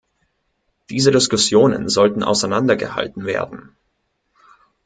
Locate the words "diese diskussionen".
0.89-1.87